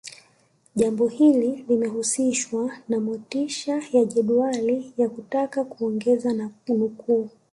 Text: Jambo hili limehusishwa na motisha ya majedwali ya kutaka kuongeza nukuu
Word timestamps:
Jambo 0.75 1.07
hili 1.07 1.65
limehusishwa 1.69 2.77
na 2.89 2.99
motisha 2.99 3.71
ya 3.73 3.83
majedwali 3.93 4.93
ya 4.97 5.09
kutaka 5.09 5.65
kuongeza 5.65 6.33
nukuu 6.67 7.29